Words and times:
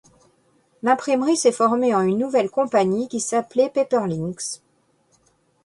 L'imprimerie 0.81 1.37
s'est 1.37 1.51
formée 1.51 1.93
en 1.93 2.01
une 2.01 2.17
nouvelle 2.17 2.49
compagnie, 2.49 3.07
qui 3.07 3.19
s'appelait 3.19 3.69
Paperlinx. 3.69 4.63